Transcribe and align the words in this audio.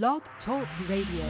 Blog 0.00 0.22
Talk 0.46 0.66
Radio. 0.88 1.26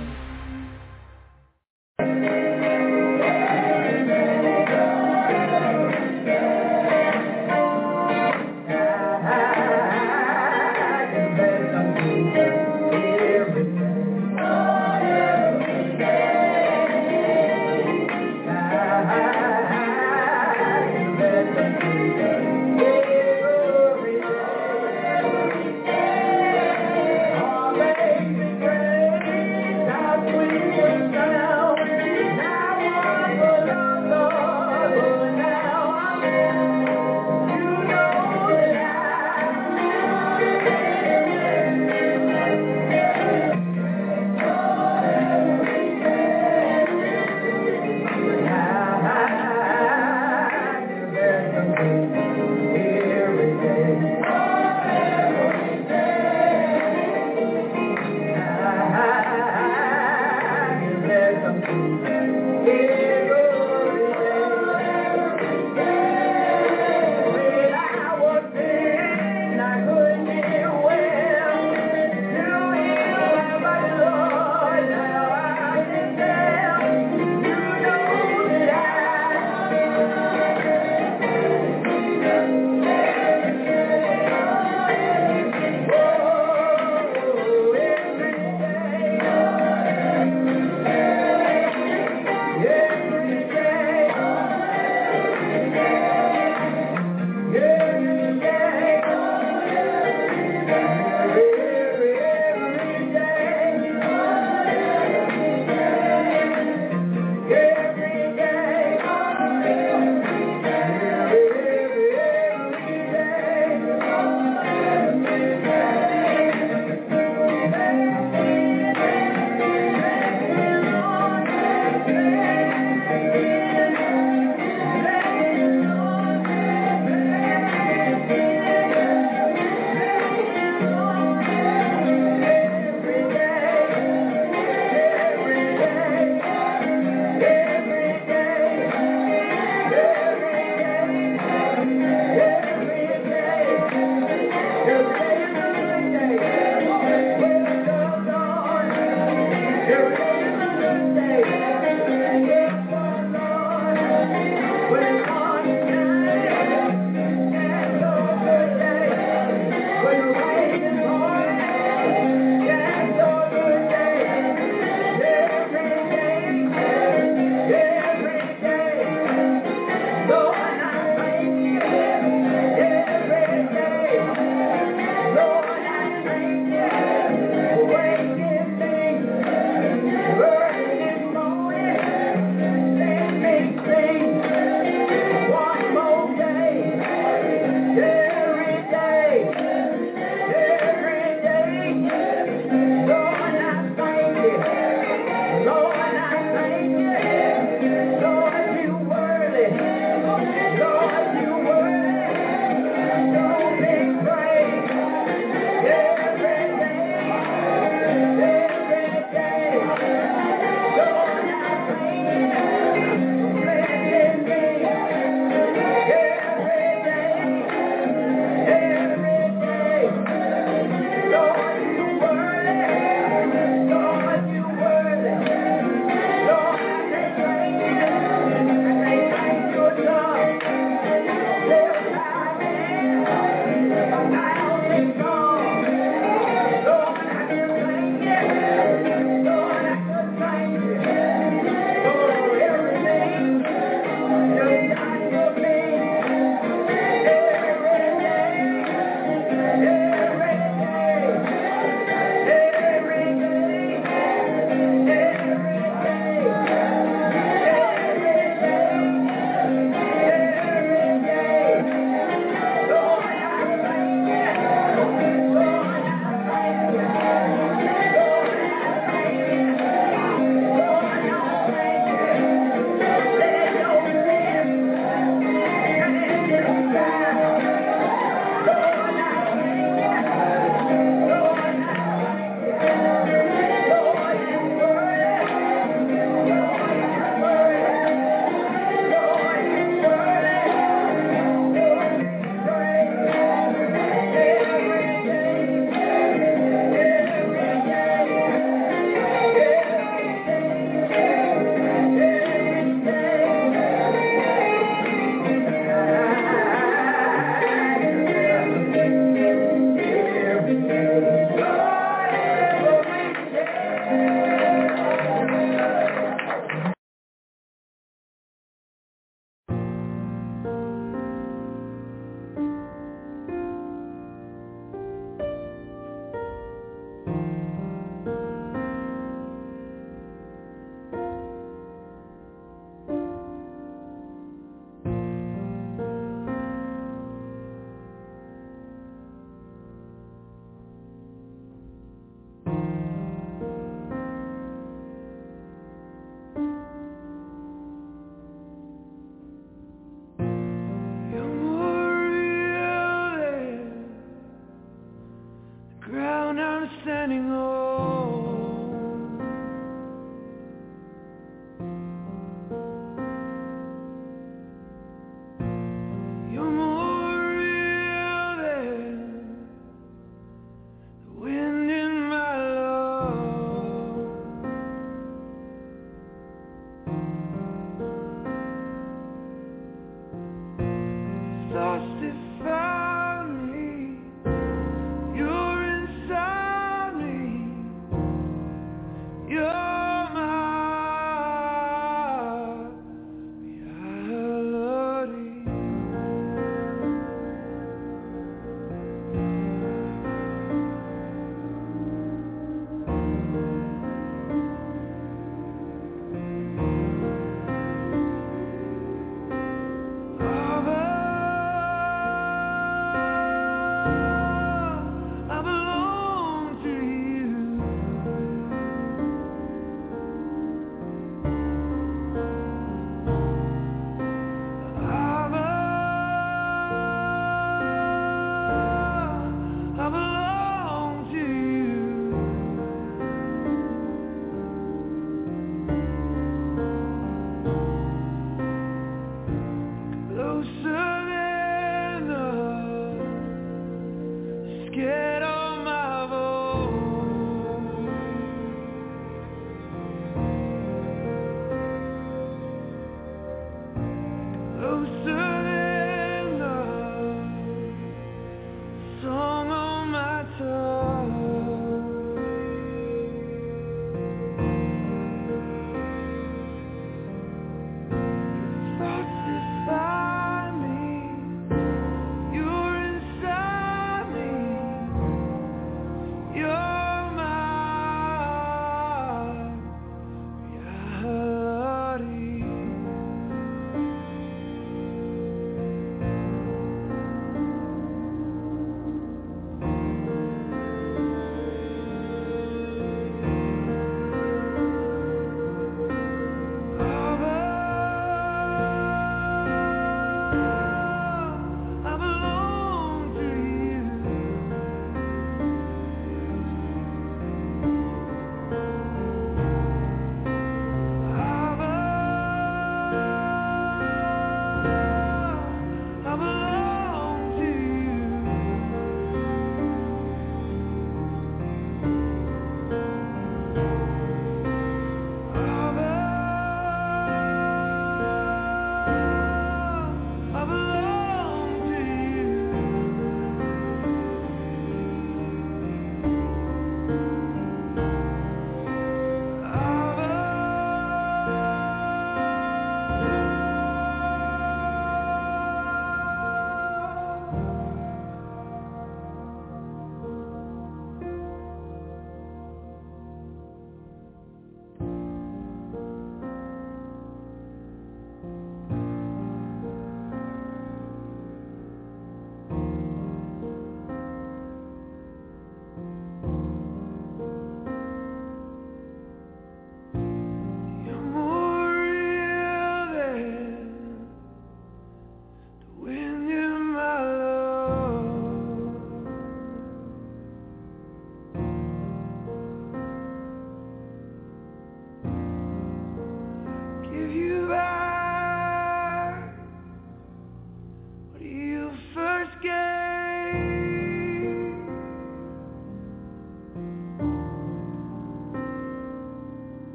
scared. 444.93 445.22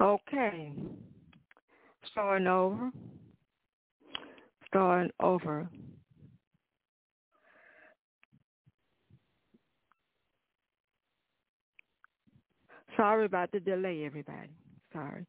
Okay. 0.00 0.72
Starting 2.10 2.46
over. 2.46 2.90
Starting 4.68 5.10
over. 5.20 5.68
Sorry 12.96 13.24
about 13.24 13.50
the 13.52 13.60
delay, 13.60 14.04
everybody. 14.04 14.50
Sorry. 14.92 15.26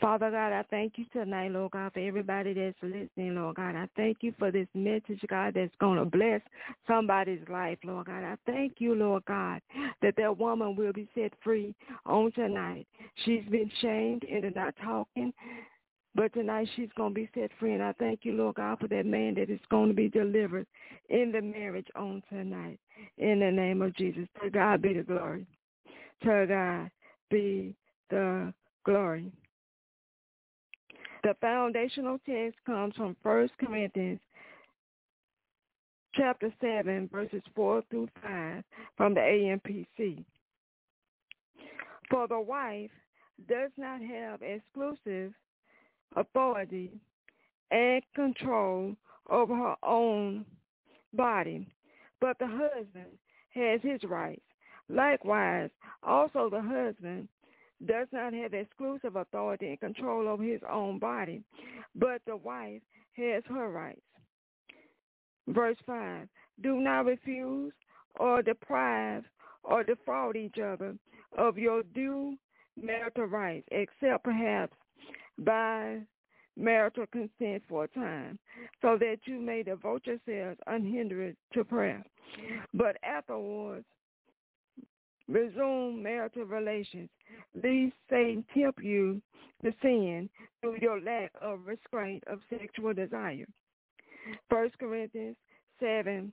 Father 0.00 0.30
God, 0.30 0.52
I 0.52 0.62
thank 0.70 0.94
you 0.96 1.04
tonight, 1.12 1.50
Lord 1.50 1.72
God, 1.72 1.92
for 1.92 2.00
everybody 2.00 2.52
that's 2.52 2.76
listening, 2.82 3.36
Lord 3.36 3.56
God. 3.56 3.74
I 3.74 3.88
thank 3.96 4.18
you 4.20 4.34
for 4.38 4.50
this 4.50 4.66
message, 4.74 5.20
God, 5.28 5.54
that's 5.54 5.74
going 5.80 5.98
to 5.98 6.04
bless 6.04 6.40
somebody's 6.86 7.46
life, 7.48 7.78
Lord 7.84 8.06
God. 8.06 8.24
I 8.24 8.36
thank 8.46 8.74
you, 8.78 8.94
Lord 8.94 9.24
God, 9.26 9.60
that 10.02 10.14
that 10.16 10.38
woman 10.38 10.76
will 10.76 10.92
be 10.92 11.08
set 11.14 11.32
free 11.42 11.74
on 12.06 12.32
tonight. 12.32 12.86
She's 13.24 13.44
been 13.50 13.70
shamed 13.80 14.24
into 14.24 14.50
not 14.50 14.74
talking, 14.82 15.32
but 16.14 16.32
tonight 16.32 16.68
she's 16.76 16.90
going 16.96 17.14
to 17.14 17.20
be 17.20 17.30
set 17.34 17.50
free. 17.58 17.74
And 17.74 17.82
I 17.82 17.92
thank 17.92 18.20
you, 18.22 18.32
Lord 18.32 18.56
God, 18.56 18.80
for 18.80 18.88
that 18.88 19.06
man 19.06 19.34
that 19.34 19.50
is 19.50 19.60
going 19.70 19.88
to 19.88 19.94
be 19.94 20.08
delivered 20.08 20.66
in 21.08 21.32
the 21.32 21.42
marriage 21.42 21.88
on 21.96 22.22
tonight. 22.28 22.78
In 23.18 23.40
the 23.40 23.50
name 23.50 23.82
of 23.82 23.94
Jesus. 23.96 24.26
To 24.42 24.50
God 24.50 24.82
be 24.82 24.94
the 24.94 25.02
glory. 25.02 25.46
To 26.22 26.46
God 26.48 26.90
be 27.30 27.74
the 28.10 28.52
glory. 28.84 29.32
The 31.24 31.34
foundational 31.40 32.18
text 32.26 32.58
comes 32.66 32.94
from 32.96 33.16
1 33.22 33.48
Corinthians 33.58 34.20
chapter 36.14 36.52
7, 36.60 37.08
verses 37.10 37.42
4 37.56 37.82
through 37.88 38.10
5 38.22 38.62
from 38.98 39.14
the 39.14 39.20
AMPC. 39.20 40.22
For 42.10 42.28
the 42.28 42.38
wife 42.38 42.90
does 43.48 43.70
not 43.78 44.02
have 44.02 44.42
exclusive 44.42 45.32
authority 46.14 46.92
and 47.70 48.02
control 48.14 48.94
over 49.30 49.56
her 49.56 49.76
own 49.82 50.44
body, 51.14 51.66
but 52.20 52.38
the 52.38 52.46
husband 52.46 53.16
has 53.54 53.80
his 53.82 54.04
rights. 54.04 54.42
Likewise, 54.90 55.70
also 56.02 56.50
the 56.50 56.60
husband 56.60 57.28
does 57.86 58.08
not 58.12 58.32
have 58.32 58.54
exclusive 58.54 59.16
authority 59.16 59.68
and 59.68 59.80
control 59.80 60.28
over 60.28 60.42
his 60.42 60.60
own 60.70 60.98
body, 60.98 61.42
but 61.94 62.20
the 62.26 62.36
wife 62.36 62.80
has 63.16 63.42
her 63.48 63.70
rights. 63.70 64.00
Verse 65.48 65.76
5, 65.86 66.28
do 66.62 66.80
not 66.80 67.04
refuse 67.06 67.72
or 68.18 68.42
deprive 68.42 69.24
or 69.62 69.84
defraud 69.84 70.36
each 70.36 70.58
other 70.58 70.94
of 71.36 71.58
your 71.58 71.82
due 71.94 72.36
marital 72.80 73.24
rights, 73.24 73.66
except 73.70 74.24
perhaps 74.24 74.72
by 75.38 75.98
marital 76.56 77.06
consent 77.06 77.62
for 77.68 77.84
a 77.84 77.88
time, 77.88 78.38
so 78.80 78.96
that 78.98 79.18
you 79.24 79.40
may 79.40 79.62
devote 79.62 80.06
yourselves 80.06 80.58
unhindered 80.66 81.36
to 81.52 81.64
prayer. 81.64 82.04
But 82.72 82.96
afterwards, 83.02 83.84
resume 85.28 86.02
marital 86.02 86.44
relations, 86.44 87.08
lest 87.54 87.94
Satan 88.10 88.44
tempt 88.54 88.82
you 88.82 89.20
to 89.62 89.72
sin 89.82 90.28
through 90.60 90.78
your 90.80 91.00
lack 91.00 91.32
of 91.40 91.66
restraint 91.66 92.22
of 92.26 92.40
sexual 92.50 92.92
desire. 92.92 93.46
First 94.50 94.78
Corinthians 94.78 95.36
7, 95.80 96.32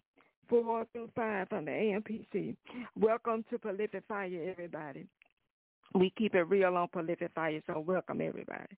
4 0.49 0.85
through 0.91 1.09
5 1.15 1.49
from 1.49 1.65
the 1.65 1.71
AMPC. 1.71 2.55
Welcome 2.99 3.45
to 3.49 3.59
Prolific 3.59 4.03
Fire, 4.07 4.49
everybody. 4.49 5.07
We 5.93 6.13
keep 6.17 6.35
it 6.35 6.43
real 6.43 6.75
on 6.77 6.87
Prolific 6.89 7.31
Fire, 7.33 7.61
so 7.67 7.79
welcome, 7.79 8.21
everybody. 8.21 8.77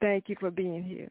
Thank 0.00 0.28
you 0.28 0.36
for 0.38 0.50
being 0.50 0.82
here. 0.82 1.10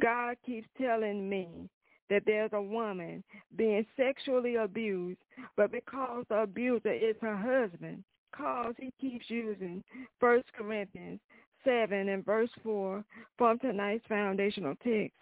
God 0.00 0.36
keeps 0.44 0.66
telling 0.80 1.28
me 1.28 1.68
that 2.10 2.22
there's 2.26 2.50
a 2.52 2.62
woman 2.62 3.22
being 3.56 3.86
sexually 3.96 4.56
abused, 4.56 5.18
but 5.56 5.72
because 5.72 6.24
the 6.28 6.42
abuser 6.42 6.92
is 6.92 7.16
her 7.20 7.36
husband, 7.36 8.04
cause 8.34 8.74
he 8.78 8.92
keeps 9.00 9.28
using 9.28 9.82
First 10.20 10.46
Corinthians 10.56 11.20
7 11.64 12.08
and 12.08 12.24
verse 12.24 12.50
4 12.62 13.04
from 13.38 13.58
tonight's 13.58 14.04
foundational 14.08 14.74
text. 14.82 15.14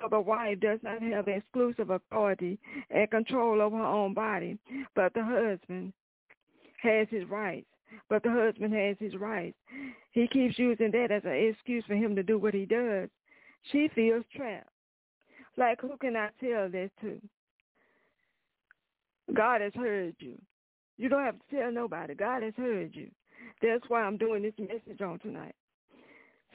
For 0.00 0.08
the 0.08 0.20
wife 0.20 0.60
does 0.60 0.80
not 0.82 1.00
have 1.02 1.28
exclusive 1.28 1.90
authority 1.90 2.58
and 2.90 3.10
control 3.10 3.60
over 3.62 3.76
her 3.76 3.84
own 3.84 4.12
body, 4.12 4.58
but 4.94 5.14
the 5.14 5.22
husband 5.22 5.92
has 6.82 7.06
his 7.10 7.28
rights. 7.28 7.66
But 8.08 8.22
the 8.22 8.30
husband 8.30 8.74
has 8.74 8.96
his 8.98 9.14
rights. 9.16 9.56
He 10.12 10.26
keeps 10.26 10.58
using 10.58 10.90
that 10.92 11.10
as 11.10 11.22
an 11.24 11.32
excuse 11.32 11.84
for 11.86 11.94
him 11.94 12.16
to 12.16 12.22
do 12.22 12.38
what 12.38 12.54
he 12.54 12.64
does. 12.64 13.08
She 13.70 13.88
feels 13.94 14.24
trapped. 14.34 14.71
Like, 15.56 15.80
who 15.80 15.96
can 15.98 16.16
I 16.16 16.30
tell 16.40 16.68
this 16.68 16.90
to? 17.02 17.20
God 19.34 19.60
has 19.60 19.72
heard 19.74 20.14
you. 20.18 20.38
You 20.98 21.08
don't 21.08 21.24
have 21.24 21.38
to 21.38 21.56
tell 21.56 21.72
nobody. 21.72 22.14
God 22.14 22.42
has 22.42 22.54
heard 22.56 22.94
you. 22.94 23.10
That's 23.60 23.84
why 23.88 24.02
I'm 24.02 24.16
doing 24.16 24.42
this 24.42 24.54
message 24.58 25.00
on 25.00 25.18
tonight. 25.18 25.54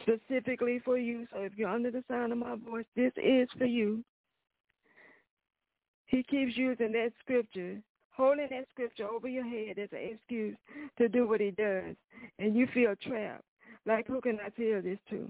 Specifically 0.02 0.80
for 0.84 0.98
you. 0.98 1.28
So 1.32 1.42
if 1.42 1.54
you're 1.58 1.70
under 1.70 1.92
the 1.92 2.04
sound 2.10 2.32
of 2.32 2.38
my 2.38 2.56
voice, 2.56 2.86
this 2.96 3.12
is 3.18 3.48
for 3.58 3.66
you. 3.66 4.04
He 6.06 6.24
keeps 6.24 6.56
using 6.56 6.92
that 6.94 7.12
scripture, 7.20 7.82
holding 8.12 8.48
that 8.50 8.68
scripture 8.72 9.08
over 9.08 9.28
your 9.28 9.44
head 9.44 9.78
as 9.78 9.90
an 9.92 10.14
excuse 10.14 10.58
to 10.98 11.10
do 11.10 11.28
what 11.28 11.42
he 11.42 11.52
does. 11.52 11.96
And 12.40 12.56
you 12.56 12.68
feel 12.74 12.96
trapped. 13.02 13.44
Like, 13.86 14.08
who 14.08 14.22
can 14.22 14.40
I 14.40 14.50
tell 14.50 14.82
this 14.82 15.00
to? 15.10 15.30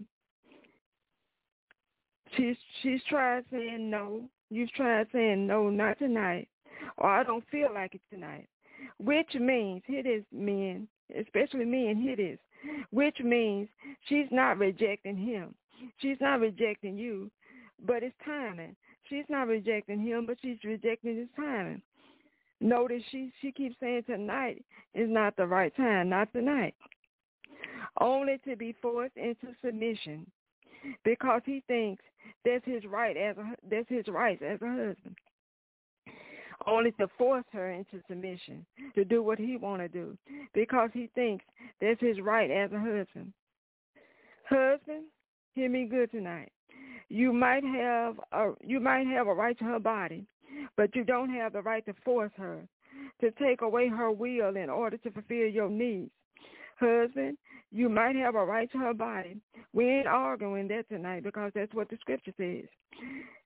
She's 2.35 2.57
she's 2.81 3.01
tried 3.09 3.43
saying 3.51 3.89
no. 3.89 4.23
You've 4.49 4.71
tried 4.71 5.07
saying 5.11 5.47
no, 5.47 5.69
not 5.69 5.99
tonight, 5.99 6.47
or 6.97 7.09
I 7.09 7.23
don't 7.23 7.43
feel 7.49 7.69
like 7.73 7.95
it 7.95 8.01
tonight. 8.11 8.47
Which 8.99 9.33
means, 9.35 9.83
here 9.85 9.99
it 9.99 10.05
is, 10.05 10.23
men, 10.31 10.87
especially 11.17 11.65
men, 11.65 11.97
here 11.97 12.13
it 12.13 12.19
is. 12.19 12.39
Which 12.91 13.19
means 13.19 13.69
she's 14.07 14.27
not 14.31 14.57
rejecting 14.57 15.17
him. 15.17 15.53
She's 15.99 16.17
not 16.19 16.39
rejecting 16.39 16.97
you, 16.97 17.29
but 17.85 18.03
it's 18.03 18.15
timing. 18.25 18.75
She's 19.09 19.25
not 19.29 19.47
rejecting 19.47 19.99
him, 19.99 20.25
but 20.25 20.37
she's 20.41 20.57
rejecting 20.63 21.17
his 21.17 21.27
timing. 21.35 21.81
Notice 22.59 23.03
she 23.11 23.31
she 23.41 23.51
keeps 23.51 23.75
saying 23.79 24.03
tonight 24.03 24.63
is 24.95 25.09
not 25.09 25.35
the 25.35 25.45
right 25.45 25.75
time, 25.75 26.09
not 26.09 26.31
tonight. 26.33 26.73
Only 27.99 28.39
to 28.47 28.55
be 28.55 28.75
forced 28.81 29.15
into 29.15 29.47
submission 29.63 30.25
because 31.03 31.41
he 31.45 31.63
thinks 31.67 32.03
that's 32.45 32.65
his 32.65 32.83
right 32.85 33.15
as 33.17 33.37
a 33.37 33.55
that's 33.69 33.89
his 33.89 34.07
rights 34.07 34.41
as 34.45 34.61
a 34.61 34.67
husband. 34.67 35.15
Only 36.65 36.91
to 36.93 37.07
force 37.17 37.45
her 37.51 37.71
into 37.71 38.01
submission 38.07 38.65
to 38.95 39.05
do 39.05 39.21
what 39.21 39.37
he 39.37 39.57
want 39.57 39.81
to 39.81 39.87
do 39.87 40.17
because 40.53 40.89
he 40.93 41.09
thinks 41.15 41.45
that's 41.79 42.01
his 42.01 42.19
right 42.19 42.49
as 42.49 42.71
a 42.71 42.79
husband. 42.79 43.31
Husband, 44.49 45.03
hear 45.53 45.69
me 45.69 45.85
good 45.85 46.11
tonight. 46.11 46.51
You 47.09 47.31
might 47.31 47.63
have 47.63 48.19
a 48.31 48.51
you 48.61 48.79
might 48.79 49.07
have 49.07 49.27
a 49.27 49.33
right 49.33 49.57
to 49.59 49.65
her 49.65 49.79
body, 49.79 50.25
but 50.75 50.95
you 50.95 51.03
don't 51.03 51.29
have 51.29 51.53
the 51.53 51.61
right 51.61 51.85
to 51.85 51.93
force 52.03 52.31
her 52.37 52.67
to 53.21 53.31
take 53.31 53.61
away 53.61 53.87
her 53.87 54.11
will 54.11 54.55
in 54.55 54.69
order 54.69 54.97
to 54.97 55.11
fulfill 55.11 55.47
your 55.47 55.69
needs. 55.69 56.11
Husband, 56.79 57.37
you 57.71 57.89
might 57.89 58.15
have 58.15 58.35
a 58.35 58.45
right 58.45 58.71
to 58.71 58.77
her 58.77 58.93
body. 58.93 59.37
We 59.73 59.89
ain't 59.89 60.07
arguing 60.07 60.67
that 60.69 60.87
tonight 60.89 61.23
because 61.23 61.51
that's 61.53 61.73
what 61.73 61.89
the 61.89 61.97
scripture 61.99 62.33
says. 62.37 62.65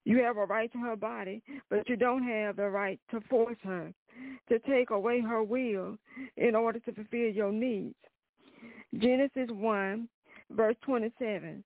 You 0.03 0.23
have 0.23 0.37
a 0.37 0.45
right 0.45 0.71
to 0.73 0.79
her 0.79 0.95
body, 0.95 1.41
but 1.69 1.87
you 1.87 1.95
don't 1.95 2.23
have 2.23 2.55
the 2.55 2.69
right 2.69 2.99
to 3.11 3.21
force 3.29 3.57
her 3.63 3.93
to 4.49 4.59
take 4.59 4.89
away 4.89 5.21
her 5.21 5.43
will 5.43 5.97
in 6.37 6.55
order 6.55 6.79
to 6.79 6.93
fulfill 6.93 7.31
your 7.31 7.51
needs. 7.51 7.95
Genesis 8.97 9.49
1, 9.49 10.09
verse 10.51 10.75
27. 10.83 11.63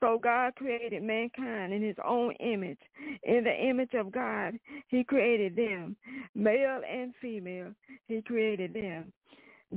So 0.00 0.18
God 0.22 0.54
created 0.56 1.02
mankind 1.02 1.72
in 1.72 1.82
his 1.82 1.96
own 2.04 2.32
image. 2.34 2.78
In 3.22 3.44
the 3.44 3.54
image 3.54 3.94
of 3.94 4.12
God, 4.12 4.54
he 4.88 5.02
created 5.02 5.56
them. 5.56 5.96
Male 6.34 6.82
and 6.88 7.14
female, 7.20 7.72
he 8.06 8.20
created 8.20 8.74
them. 8.74 9.12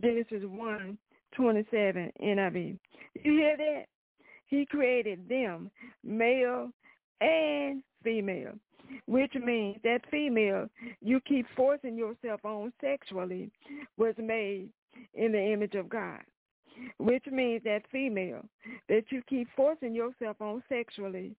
Genesis 0.01 0.43
1, 0.43 0.97
27 1.35 2.11
NIV. 2.21 2.77
You 3.23 3.33
hear 3.33 3.57
that? 3.57 3.85
He 4.47 4.65
created 4.65 5.29
them, 5.29 5.69
male 6.03 6.71
and 7.21 7.83
female, 8.03 8.53
which 9.05 9.33
means 9.35 9.77
that 9.83 10.01
female 10.09 10.67
you 11.01 11.19
keep 11.21 11.45
forcing 11.55 11.95
yourself 11.95 12.43
on 12.43 12.73
sexually 12.81 13.51
was 13.97 14.15
made 14.17 14.71
in 15.13 15.31
the 15.31 15.53
image 15.53 15.75
of 15.75 15.87
God, 15.87 16.21
which 16.97 17.25
means 17.31 17.61
that 17.63 17.83
female 17.91 18.43
that 18.87 19.03
you 19.09 19.21
keep 19.29 19.47
forcing 19.55 19.93
yourself 19.93 20.37
on 20.41 20.63
sexually 20.67 21.35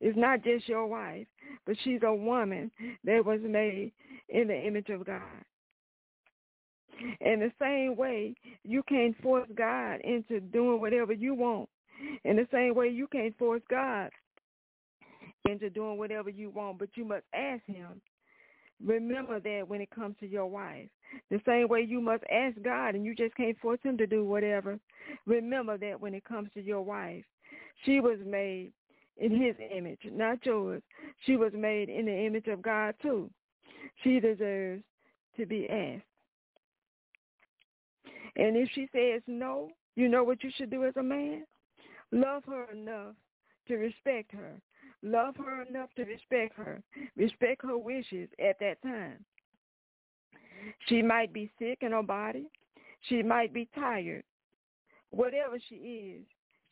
is 0.00 0.14
not 0.16 0.44
just 0.44 0.68
your 0.68 0.86
wife, 0.86 1.26
but 1.66 1.76
she's 1.82 2.00
a 2.04 2.14
woman 2.14 2.70
that 3.04 3.24
was 3.24 3.40
made 3.42 3.92
in 4.28 4.46
the 4.48 4.66
image 4.66 4.88
of 4.90 5.04
God. 5.04 5.22
In 7.20 7.40
the 7.40 7.52
same 7.60 7.96
way, 7.96 8.34
you 8.64 8.82
can't 8.88 9.16
force 9.22 9.48
God 9.54 10.00
into 10.02 10.40
doing 10.40 10.80
whatever 10.80 11.12
you 11.12 11.34
want. 11.34 11.68
In 12.24 12.36
the 12.36 12.46
same 12.52 12.74
way, 12.74 12.88
you 12.88 13.06
can't 13.06 13.36
force 13.38 13.62
God 13.68 14.10
into 15.48 15.70
doing 15.70 15.98
whatever 15.98 16.30
you 16.30 16.50
want, 16.50 16.78
but 16.78 16.90
you 16.94 17.04
must 17.04 17.24
ask 17.34 17.64
him. 17.66 18.00
Remember 18.84 19.38
that 19.38 19.68
when 19.68 19.80
it 19.80 19.90
comes 19.90 20.16
to 20.20 20.26
your 20.26 20.46
wife. 20.46 20.88
The 21.30 21.40
same 21.46 21.68
way 21.68 21.82
you 21.82 22.00
must 22.00 22.24
ask 22.32 22.60
God 22.62 22.94
and 22.94 23.04
you 23.04 23.14
just 23.14 23.36
can't 23.36 23.58
force 23.60 23.78
him 23.82 23.96
to 23.98 24.06
do 24.06 24.24
whatever. 24.24 24.78
Remember 25.26 25.78
that 25.78 26.00
when 26.00 26.14
it 26.14 26.24
comes 26.24 26.48
to 26.54 26.62
your 26.62 26.82
wife. 26.82 27.24
She 27.84 28.00
was 28.00 28.18
made 28.24 28.72
in 29.18 29.30
his 29.30 29.54
image, 29.76 30.00
not 30.10 30.44
yours. 30.44 30.82
She 31.26 31.36
was 31.36 31.52
made 31.54 31.88
in 31.88 32.06
the 32.06 32.26
image 32.26 32.48
of 32.48 32.62
God 32.62 32.94
too. 33.02 33.30
She 34.02 34.20
deserves 34.20 34.82
to 35.36 35.46
be 35.46 35.68
asked. 35.68 36.02
And 38.36 38.56
if 38.56 38.68
she 38.74 38.88
says 38.92 39.22
no, 39.26 39.70
you 39.96 40.08
know 40.08 40.24
what 40.24 40.42
you 40.42 40.50
should 40.56 40.70
do 40.70 40.84
as 40.84 40.96
a 40.96 41.02
man? 41.02 41.44
Love 42.12 42.44
her 42.46 42.66
enough 42.72 43.14
to 43.68 43.76
respect 43.76 44.32
her. 44.32 44.60
Love 45.02 45.34
her 45.36 45.62
enough 45.62 45.90
to 45.96 46.04
respect 46.04 46.54
her. 46.56 46.82
Respect 47.16 47.62
her 47.62 47.76
wishes 47.76 48.28
at 48.38 48.58
that 48.60 48.80
time. 48.82 49.24
She 50.88 51.02
might 51.02 51.32
be 51.32 51.50
sick 51.58 51.78
in 51.80 51.92
her 51.92 52.02
body. 52.02 52.46
She 53.08 53.22
might 53.22 53.52
be 53.52 53.68
tired. 53.74 54.22
Whatever 55.10 55.58
she 55.68 55.74
is, 55.74 56.22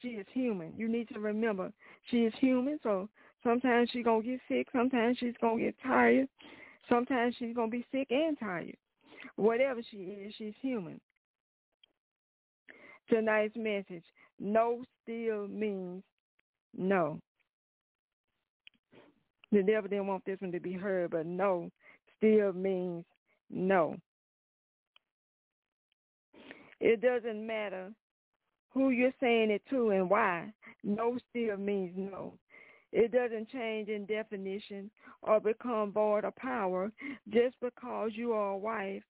she 0.00 0.08
is 0.08 0.26
human. 0.32 0.72
You 0.76 0.88
need 0.88 1.08
to 1.08 1.18
remember 1.18 1.72
she 2.10 2.18
is 2.18 2.32
human, 2.38 2.78
so 2.82 3.08
sometimes 3.42 3.90
she's 3.92 4.04
going 4.04 4.22
to 4.22 4.28
get 4.28 4.40
sick. 4.48 4.68
Sometimes 4.72 5.18
she's 5.18 5.34
going 5.40 5.58
to 5.58 5.64
get 5.64 5.74
tired. 5.82 6.28
Sometimes 6.88 7.34
she's 7.38 7.54
going 7.54 7.70
to 7.70 7.76
be 7.76 7.86
sick 7.92 8.08
and 8.10 8.38
tired. 8.38 8.76
Whatever 9.36 9.80
she 9.90 9.96
is, 9.96 10.34
she's 10.38 10.54
human. 10.62 11.00
Tonight's 13.10 13.56
message, 13.56 14.04
no 14.38 14.84
still 15.02 15.48
means 15.48 16.02
no. 16.76 17.20
The 19.52 19.62
devil 19.62 19.90
didn't 19.90 20.06
want 20.06 20.24
this 20.24 20.40
one 20.40 20.52
to 20.52 20.60
be 20.60 20.72
heard, 20.72 21.10
but 21.10 21.26
no 21.26 21.70
still 22.16 22.52
means 22.52 23.04
no. 23.50 23.96
It 26.80 27.02
doesn't 27.02 27.46
matter 27.46 27.92
who 28.72 28.90
you're 28.90 29.12
saying 29.20 29.50
it 29.50 29.62
to 29.70 29.90
and 29.90 30.08
why. 30.08 30.52
No 30.84 31.18
still 31.28 31.56
means 31.56 31.92
no. 31.96 32.34
It 32.92 33.12
doesn't 33.12 33.50
change 33.50 33.88
in 33.88 34.06
definition 34.06 34.90
or 35.22 35.40
become 35.40 35.92
void 35.92 36.24
of 36.24 36.34
power 36.36 36.90
just 37.28 37.56
because 37.60 38.12
you 38.14 38.32
are 38.32 38.52
a 38.52 38.58
wife 38.58 39.02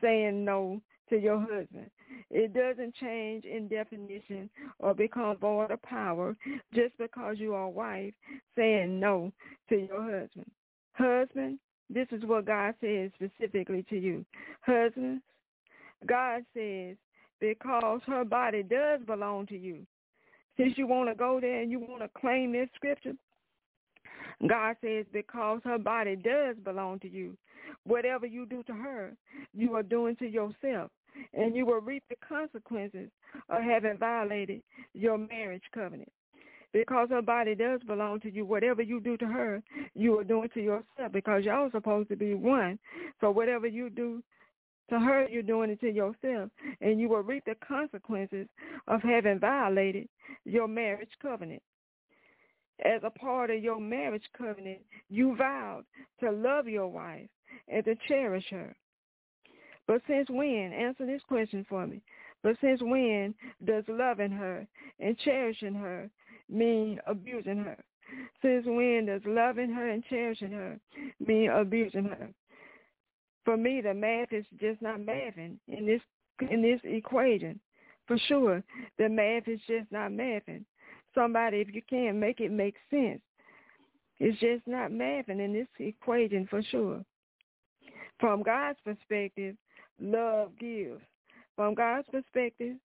saying 0.00 0.44
no 0.44 0.80
to 1.10 1.18
your 1.18 1.40
husband. 1.40 1.90
It 2.30 2.52
doesn't 2.52 2.94
change 2.96 3.44
in 3.44 3.68
definition 3.68 4.50
or 4.78 4.94
become 4.94 5.36
void 5.38 5.70
of 5.70 5.82
power 5.82 6.36
just 6.74 6.96
because 6.98 7.36
you 7.38 7.54
are 7.54 7.64
a 7.64 7.70
wife 7.70 8.14
saying 8.56 9.00
no 9.00 9.32
to 9.68 9.76
your 9.76 10.02
husband. 10.02 10.50
Husband, 10.92 11.58
this 11.88 12.08
is 12.10 12.24
what 12.24 12.46
God 12.46 12.74
says 12.80 13.10
specifically 13.14 13.84
to 13.88 13.96
you. 13.96 14.24
Husbands, 14.62 15.22
God 16.06 16.44
says 16.54 16.96
because 17.40 18.00
her 18.06 18.24
body 18.24 18.62
does 18.62 19.00
belong 19.06 19.46
to 19.46 19.56
you. 19.56 19.86
Since 20.56 20.76
you 20.76 20.86
want 20.86 21.08
to 21.08 21.14
go 21.14 21.38
there 21.40 21.60
and 21.60 21.70
you 21.70 21.78
want 21.78 22.02
to 22.02 22.20
claim 22.20 22.52
this 22.52 22.68
scripture, 22.74 23.14
God 24.46 24.76
says 24.80 25.06
because 25.12 25.60
her 25.64 25.78
body 25.78 26.16
does 26.16 26.56
belong 26.64 26.98
to 27.00 27.08
you. 27.08 27.36
Whatever 27.84 28.26
you 28.26 28.46
do 28.46 28.62
to 28.64 28.72
her, 28.72 29.12
you 29.54 29.74
are 29.74 29.82
doing 29.82 30.16
to 30.16 30.26
yourself, 30.26 30.90
and 31.34 31.54
you 31.54 31.66
will 31.66 31.80
reap 31.80 32.02
the 32.08 32.16
consequences 32.26 33.10
of 33.48 33.62
having 33.62 33.98
violated 33.98 34.62
your 34.94 35.18
marriage 35.18 35.62
covenant. 35.74 36.10
Because 36.72 37.08
her 37.08 37.22
body 37.22 37.54
does 37.54 37.80
belong 37.86 38.20
to 38.20 38.30
you, 38.30 38.44
whatever 38.44 38.82
you 38.82 39.00
do 39.00 39.16
to 39.16 39.26
her, 39.26 39.62
you 39.94 40.18
are 40.18 40.24
doing 40.24 40.50
to 40.52 40.60
yourself 40.60 41.12
because 41.12 41.44
y'all 41.44 41.66
are 41.66 41.70
supposed 41.70 42.10
to 42.10 42.16
be 42.16 42.34
one. 42.34 42.78
So 43.20 43.30
whatever 43.30 43.66
you 43.66 43.88
do 43.88 44.22
to 44.90 44.98
her, 44.98 45.26
you're 45.28 45.42
doing 45.42 45.70
it 45.70 45.80
to 45.80 45.90
yourself, 45.90 46.50
and 46.80 47.00
you 47.00 47.08
will 47.08 47.22
reap 47.22 47.44
the 47.46 47.54
consequences 47.66 48.46
of 48.86 49.02
having 49.02 49.38
violated 49.38 50.08
your 50.44 50.68
marriage 50.68 51.10
covenant. 51.22 51.62
As 52.84 53.00
a 53.02 53.10
part 53.10 53.50
of 53.50 53.62
your 53.62 53.80
marriage 53.80 54.26
covenant, 54.36 54.78
you 55.08 55.36
vowed 55.36 55.84
to 56.20 56.30
love 56.30 56.68
your 56.68 56.88
wife 56.88 57.28
and 57.66 57.84
to 57.84 57.94
cherish 58.06 58.44
her. 58.50 58.74
But 59.88 60.02
since 60.06 60.28
when, 60.28 60.72
answer 60.74 61.06
this 61.06 61.22
question 61.26 61.64
for 61.68 61.86
me, 61.86 62.02
but 62.42 62.56
since 62.60 62.80
when 62.82 63.34
does 63.64 63.84
loving 63.88 64.30
her 64.30 64.66
and 65.00 65.18
cherishing 65.18 65.74
her 65.74 66.08
mean 66.48 67.00
abusing 67.06 67.56
her? 67.56 67.78
Since 68.42 68.66
when 68.66 69.06
does 69.06 69.22
loving 69.24 69.72
her 69.72 69.88
and 69.88 70.04
cherishing 70.08 70.52
her 70.52 70.78
mean 71.26 71.50
abusing 71.50 72.04
her? 72.04 72.28
For 73.44 73.56
me, 73.56 73.80
the 73.80 73.94
math 73.94 74.32
is 74.32 74.44
just 74.60 74.80
not 74.82 75.00
mathing 75.00 75.56
in 75.68 75.86
this 75.86 76.02
in 76.50 76.62
this 76.62 76.80
equation. 76.84 77.58
For 78.06 78.18
sure, 78.28 78.62
the 78.98 79.08
math 79.08 79.48
is 79.48 79.60
just 79.66 79.90
not 79.90 80.12
mathing. 80.12 80.64
Somebody, 81.14 81.58
if 81.58 81.74
you 81.74 81.82
can 81.88 82.20
make 82.20 82.40
it 82.40 82.52
make 82.52 82.76
sense, 82.90 83.20
it's 84.20 84.38
just 84.38 84.66
not 84.66 84.90
mathing 84.90 85.42
in 85.42 85.54
this 85.54 85.66
equation 85.78 86.46
for 86.48 86.62
sure. 86.62 87.02
From 88.20 88.42
God's 88.42 88.78
perspective, 88.84 89.56
love 90.00 90.50
gives. 90.58 91.02
From 91.56 91.74
God's 91.74 92.08
perspective, 92.10 92.76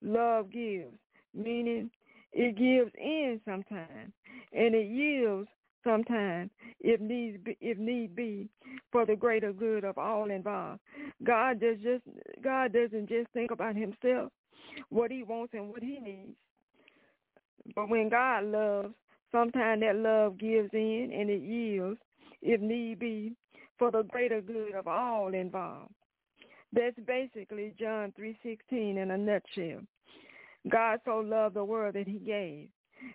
love 0.00 0.50
gives, 0.50 0.96
meaning 1.34 1.90
it 2.32 2.56
gives 2.56 2.92
in 2.96 3.40
sometimes, 3.44 4.12
and 4.52 4.74
it 4.74 4.88
yields 4.88 5.48
sometimes 5.84 6.50
if 6.80 7.00
need 7.00 7.44
be, 7.44 7.56
if 7.60 7.78
need 7.78 8.14
be 8.14 8.48
for 8.90 9.04
the 9.04 9.16
greater 9.16 9.52
good 9.52 9.84
of 9.84 9.98
all 9.98 10.30
involved. 10.30 10.80
God 11.24 11.60
does 11.60 11.78
just 11.82 12.04
God 12.42 12.72
doesn't 12.72 13.08
just 13.08 13.28
think 13.32 13.50
about 13.50 13.76
himself, 13.76 14.32
what 14.88 15.10
he 15.10 15.22
wants 15.22 15.54
and 15.54 15.68
what 15.68 15.82
he 15.82 15.98
needs. 15.98 16.36
But 17.74 17.88
when 17.88 18.08
God 18.08 18.44
loves, 18.44 18.94
sometimes 19.30 19.82
that 19.82 19.96
love 19.96 20.38
gives 20.38 20.70
in 20.72 21.10
and 21.12 21.30
it 21.30 21.42
yields 21.42 22.00
if 22.40 22.60
need 22.60 22.98
be 22.98 23.34
for 23.78 23.90
the 23.90 24.02
greater 24.02 24.40
good 24.40 24.74
of 24.74 24.86
all 24.86 25.32
involved. 25.34 25.92
That's 26.72 26.98
basically 27.06 27.74
John 27.78 28.12
3:16 28.12 28.96
in 28.96 29.10
a 29.10 29.18
nutshell. 29.18 29.80
God 30.68 31.00
so 31.04 31.18
loved 31.18 31.56
the 31.56 31.64
world 31.64 31.94
that 31.94 32.06
he 32.06 32.18
gave. 32.18 32.68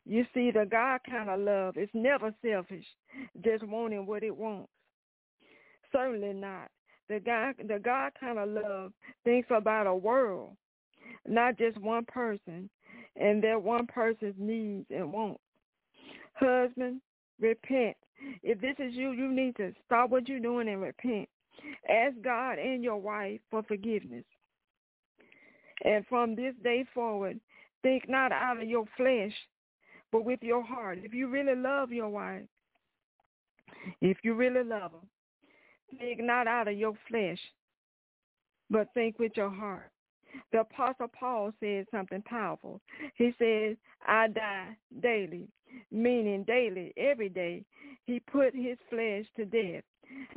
You 0.06 0.26
see, 0.34 0.52
the 0.52 0.66
God 0.66 1.00
kind 1.10 1.30
of 1.30 1.40
love 1.40 1.78
is 1.78 1.90
never 1.94 2.34
selfish, 2.42 2.86
just 3.44 3.64
wanting 3.64 4.06
what 4.06 4.24
it 4.24 4.36
wants. 4.36 4.72
Certainly 5.92 6.34
not. 6.34 6.70
The 7.08 7.22
God, 7.22 7.56
the 7.66 7.80
God 7.80 8.12
kind 8.20 8.38
of 8.38 8.50
love 8.50 8.92
thinks 9.24 9.48
about 9.50 9.88
a 9.88 9.96
world, 9.96 10.58
not 11.26 11.58
just 11.58 11.78
one 11.78 12.04
person, 12.06 12.70
and 13.16 13.42
that 13.44 13.62
one 13.62 13.88
person's 13.88 14.36
needs 14.38 14.86
and 14.90 15.14
wants. 15.14 15.42
Husband, 16.34 17.02
repent. 17.40 17.96
If 18.44 18.60
this 18.60 18.76
is 18.80 18.94
you, 18.94 19.12
you 19.12 19.32
need 19.32 19.56
to 19.56 19.74
stop 19.86 20.10
what 20.10 20.28
you're 20.28 20.40
doing 20.40 20.68
and 20.68 20.82
repent. 20.82 21.30
Ask 21.90 22.16
God 22.24 22.60
and 22.60 22.84
your 22.84 22.98
wife 22.98 23.40
for 23.50 23.64
forgiveness. 23.64 24.26
And 25.84 26.06
from 26.08 26.36
this 26.36 26.54
day 26.64 26.86
forward, 26.94 27.40
think 27.84 28.10
not 28.10 28.32
out 28.32 28.62
of 28.62 28.68
your 28.68 28.86
flesh, 28.98 29.34
but 30.12 30.26
with 30.26 30.42
your 30.42 30.64
heart. 30.64 31.00
If 31.04 31.14
you 31.14 31.28
really 31.28 31.56
love 31.56 31.92
your 31.92 32.10
wife, 32.10 32.46
if 34.02 34.18
you 34.24 34.34
really 34.34 34.64
love 34.64 34.92
her, 34.92 35.98
think 36.00 36.20
not 36.22 36.48
out 36.48 36.68
of 36.68 36.78
your 36.78 36.94
flesh, 37.08 37.40
but 38.70 38.94
think 38.94 39.20
with 39.20 39.34
your 39.36 39.50
heart. 39.50 39.92
The 40.52 40.62
Apostle 40.62 41.08
Paul 41.08 41.52
said 41.60 41.86
something 41.90 42.22
powerful. 42.24 42.82
He 43.16 43.34
said, 43.40 43.78
I 44.06 44.28
die 44.28 44.78
daily, 45.02 45.48
meaning 45.92 46.44
daily, 46.44 46.94
every 46.98 47.30
day. 47.30 47.64
He 48.06 48.20
put 48.20 48.54
his 48.54 48.78
flesh 48.90 49.26
to 49.38 49.46
death 49.46 49.84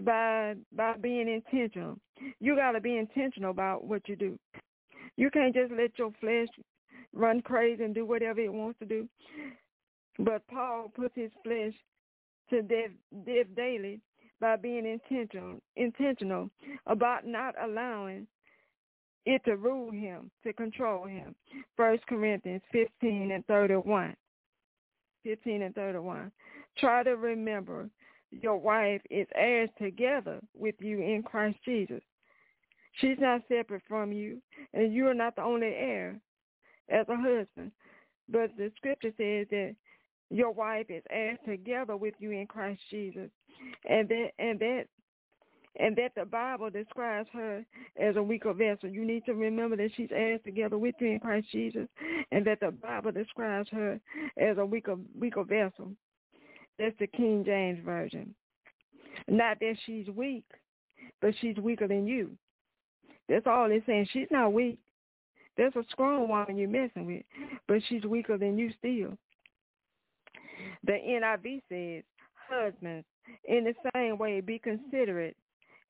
by 0.03 0.55
by 0.77 0.97
being 0.97 1.29
intentional. 1.29 1.99
You 2.41 2.57
got 2.57 2.73
to 2.73 2.81
be 2.81 2.97
intentional 2.97 3.51
about 3.51 3.85
what 3.85 4.09
you 4.09 4.17
do. 4.17 4.39
You 5.17 5.31
can't 5.31 5.55
just 5.55 5.73
let 5.73 5.99
your 5.99 6.13
flesh 6.21 6.49
run 7.13 7.41
crazy 7.43 7.85
and 7.85 7.95
do 7.95 8.07
whatever 8.07 8.41
it 8.41 8.53
wants 8.53 8.79
to 8.79 8.87
do. 8.87 9.09
But 10.19 10.47
Paul 10.49 10.93
puts 10.95 11.15
his 11.15 11.31
flesh 11.43 11.73
to 12.51 12.63
death, 12.63 12.91
death 13.25 13.47
daily 13.57 14.01
by 14.41 14.57
being 14.57 14.87
intentional, 14.87 15.61
intentional 15.77 16.51
about 16.87 17.27
not 17.27 17.55
allowing 17.63 18.27
it 19.27 19.43
to 19.45 19.57
rule 19.57 19.91
him, 19.91 20.31
to 20.45 20.53
control 20.53 21.07
him. 21.07 21.35
First 21.77 22.07
Corinthians 22.07 22.63
15 22.73 23.31
and 23.33 23.47
31. 23.47 24.17
15 25.25 25.63
and 25.63 25.75
31. 25.75 26.33
Try 26.79 27.03
to 27.03 27.17
remember 27.17 27.89
your 28.31 28.57
wife 28.57 29.03
is 29.11 29.27
heirs 29.35 29.71
together 29.81 30.41
with 30.55 30.75
you 30.81 31.01
in 31.01 31.23
Christ 31.23 31.59
Jesus. 31.65 32.03
She's 32.95 33.19
not 33.19 33.43
separate 33.49 33.83
from 33.89 34.13
you, 34.13 34.41
and 34.75 34.93
you 34.93 35.07
are 35.09 35.15
not 35.15 35.37
the 35.37 35.43
only 35.43 35.69
heir 35.69 36.21
as 36.89 37.07
a 37.09 37.17
husband. 37.17 37.73
But 38.29 38.57
the 38.57 38.71
scripture 38.77 39.13
says 39.17 39.47
that 39.51 39.75
your 40.31 40.53
wife 40.53 40.87
is 40.89 41.03
heirs 41.11 41.39
together 41.45 41.97
with 41.97 42.15
you 42.19 42.31
in 42.31 42.47
Christ 42.47 42.81
Jesus, 42.91 43.31
and 43.89 44.09
that 44.09 44.31
and 44.39 44.59
that 44.61 44.85
and 45.79 45.97
that 45.97 46.13
the 46.17 46.25
Bible 46.25 46.69
describes 46.71 47.29
her 47.33 47.65
as 47.97 48.17
a 48.17 48.23
weaker 48.23 48.53
vessel. 48.53 48.89
You 48.89 49.05
need 49.05 49.25
to 49.27 49.35
remember 49.35 49.77
that 49.77 49.91
she's 49.97 50.11
heirs 50.13 50.41
together 50.45 50.79
with 50.79 50.95
you 51.01 51.09
in 51.09 51.21
Christ 51.21 51.49
Jesus, 51.53 51.89
and 52.33 52.45
that 52.47 52.61
the 52.61 52.71
Bible 52.71 53.13
describes 53.13 53.69
her 53.71 54.01
as 54.37 54.59
a 54.59 54.67
weaker 54.67 54.97
weaker 55.19 55.45
vessel. 55.45 55.93
That's 56.79 56.97
the 56.99 57.07
King 57.07 57.45
James 57.45 57.85
version. 57.85 58.35
Not 59.29 59.59
that 59.61 59.77
she's 59.85 60.09
weak, 60.09 60.45
but 61.21 61.35
she's 61.41 61.57
weaker 61.57 61.87
than 61.87 62.07
you. 62.07 62.31
That's 63.29 63.47
all 63.47 63.71
it's 63.71 63.85
saying. 63.87 64.09
She's 64.13 64.29
not 64.31 64.53
weak. 64.53 64.79
There's 65.57 65.77
a 65.77 65.85
strong 65.93 66.29
woman 66.29 66.57
you're 66.57 66.69
messing 66.69 67.07
with, 67.07 67.23
but 67.69 67.83
she's 67.89 68.05
weaker 68.05 68.39
than 68.39 68.57
you 68.57 68.73
still. 68.79 69.17
The 70.85 70.93
NIV 70.93 71.63
says, 71.69 72.05
husbands, 72.49 73.07
in 73.45 73.65
the 73.65 73.75
same 73.95 74.19
way, 74.19 74.41
be 74.41 74.59
considerate 74.59 75.37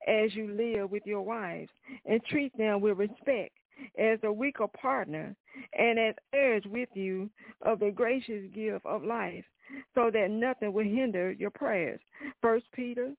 as 0.07 0.35
you 0.35 0.51
live 0.51 0.91
with 0.91 1.03
your 1.05 1.21
wives 1.21 1.69
and 2.05 2.23
treat 2.25 2.55
them 2.57 2.81
with 2.81 2.97
respect 2.97 3.51
as 3.97 4.19
a 4.23 4.31
weaker 4.31 4.67
partner 4.67 5.35
and 5.77 5.97
as 5.97 6.15
heirs 6.33 6.63
with 6.65 6.89
you 6.93 7.29
of 7.61 7.79
the 7.79 7.91
gracious 7.91 8.43
gift 8.53 8.85
of 8.85 9.03
life 9.03 9.45
so 9.95 10.09
that 10.11 10.31
nothing 10.31 10.73
will 10.73 10.83
hinder 10.83 11.31
your 11.31 11.49
prayers. 11.49 11.99
First 12.41 12.65
Peter 12.73 13.13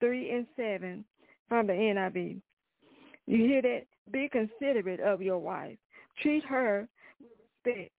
3 0.00 0.30
and 0.30 0.46
7 0.56 1.04
from 1.48 1.66
the 1.66 1.72
NIV. 1.72 2.40
You 3.26 3.38
hear 3.38 3.62
that? 3.62 3.82
Be 4.12 4.28
considerate 4.28 5.00
of 5.00 5.20
your 5.20 5.38
wife. 5.38 5.76
Treat 6.22 6.44
her 6.44 6.88
with 7.20 7.30
respect. 7.64 7.92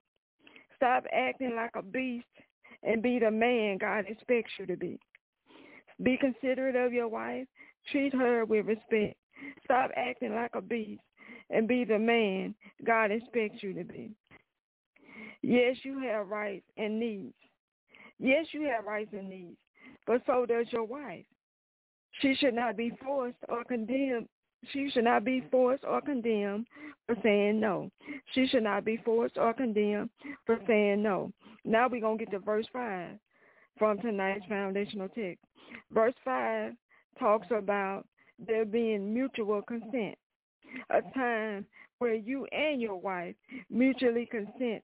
Stop 0.75 1.03
acting 1.12 1.55
like 1.55 1.71
a 1.75 1.81
beast 1.81 2.25
and 2.83 3.01
be 3.01 3.19
the 3.19 3.31
man 3.31 3.77
God 3.77 4.05
expects 4.07 4.51
you 4.57 4.65
to 4.67 4.77
be. 4.77 4.99
Be 6.03 6.17
considerate 6.17 6.75
of 6.75 6.93
your 6.93 7.07
wife. 7.07 7.47
Treat 7.91 8.13
her 8.13 8.45
with 8.45 8.65
respect. 8.65 9.17
Stop 9.65 9.91
acting 9.95 10.33
like 10.33 10.51
a 10.53 10.62
beast 10.62 11.01
and 11.49 11.67
be 11.67 11.83
the 11.83 11.99
man 11.99 12.55
God 12.86 13.12
expects 13.12 13.62
you 13.63 13.73
to 13.73 13.83
be. 13.83 14.12
Yes, 15.41 15.77
you 15.83 15.99
have 15.99 16.27
rights 16.27 16.65
and 16.77 16.99
needs. 16.99 17.33
Yes, 18.19 18.47
you 18.51 18.63
have 18.63 18.86
rights 18.86 19.13
and 19.13 19.30
needs, 19.30 19.58
but 20.06 20.21
so 20.25 20.45
does 20.45 20.67
your 20.71 20.84
wife. 20.86 21.25
She 22.21 22.36
should 22.36 22.56
not 22.56 22.75
be 22.77 22.91
forced 23.03 23.38
or 23.47 23.63
condemned. 23.63 24.27
She 24.71 24.89
should 24.91 25.03
not 25.03 25.23
be 25.23 25.43
forced 25.51 25.84
or 25.84 26.01
condemned 26.01 26.65
for 27.06 27.15
saying 27.21 27.60
no. 27.60 27.91
She 28.34 28.47
should 28.47 28.63
not 28.63 28.84
be 28.84 28.97
forced 29.06 29.38
or 29.38 29.53
condemned 29.53 30.10
for 30.45 30.60
saying 30.67 31.03
no. 31.03 31.32
Now 31.63 31.88
we're 31.88 32.01
going 32.01 32.17
to 32.17 32.25
get 32.25 32.32
to 32.32 32.39
verse 32.39 32.65
5 32.73 33.12
from 33.77 33.99
tonight's 33.99 34.45
foundational 34.49 35.10
text. 35.10 35.43
Verse 35.91 36.15
5 36.25 36.73
talks 37.19 37.47
about 37.51 38.06
there 38.39 38.65
being 38.65 39.13
mutual 39.13 39.62
consent, 39.62 40.17
a 40.89 41.01
time 41.13 41.65
where 41.99 42.15
you 42.15 42.45
and 42.51 42.82
your 42.82 42.99
wife 42.99 43.36
mutually 43.69 44.25
consent. 44.25 44.84